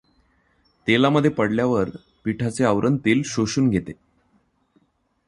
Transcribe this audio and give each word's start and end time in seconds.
तेलामध्ये 0.87 1.31
पडल्यावर 1.31 1.89
पिठाचे 2.23 2.63
आवरण 2.63 2.97
तेल 2.97 3.21
शोषून 3.25 3.69
घेते. 3.69 3.91